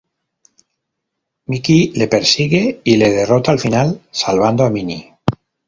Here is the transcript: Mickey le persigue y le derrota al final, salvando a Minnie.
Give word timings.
Mickey 1.45 1.91
le 1.95 2.07
persigue 2.07 2.79
y 2.83 2.97
le 2.97 3.07
derrota 3.11 3.51
al 3.51 3.59
final, 3.59 3.99
salvando 4.09 4.63
a 4.63 4.71
Minnie. 4.71 5.13